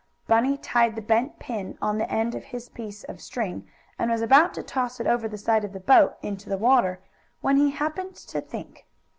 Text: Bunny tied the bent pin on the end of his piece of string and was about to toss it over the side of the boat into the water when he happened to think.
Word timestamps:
Bunny 0.25 0.57
tied 0.57 0.95
the 0.95 1.01
bent 1.03 1.37
pin 1.37 1.77
on 1.79 1.99
the 1.99 2.09
end 2.11 2.33
of 2.33 2.45
his 2.45 2.69
piece 2.69 3.03
of 3.03 3.21
string 3.21 3.67
and 3.99 4.09
was 4.09 4.23
about 4.23 4.51
to 4.55 4.63
toss 4.63 4.99
it 4.99 5.05
over 5.05 5.27
the 5.27 5.37
side 5.37 5.63
of 5.63 5.73
the 5.73 5.79
boat 5.79 6.15
into 6.23 6.49
the 6.49 6.57
water 6.57 6.99
when 7.41 7.55
he 7.57 7.69
happened 7.69 8.15
to 8.15 8.41
think. 8.41 8.87